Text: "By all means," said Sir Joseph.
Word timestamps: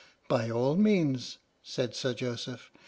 "By 0.27 0.49
all 0.49 0.77
means," 0.77 1.37
said 1.61 1.93
Sir 1.95 2.15
Joseph. 2.15 2.71